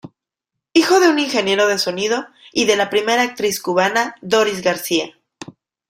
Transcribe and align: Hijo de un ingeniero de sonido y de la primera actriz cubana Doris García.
Hijo 0.73 0.99
de 0.99 1.09
un 1.09 1.19
ingeniero 1.19 1.67
de 1.67 1.77
sonido 1.77 2.25
y 2.51 2.65
de 2.65 2.75
la 2.75 2.89
primera 2.89 3.21
actriz 3.21 3.61
cubana 3.61 4.15
Doris 4.21 4.63
García. 4.63 5.13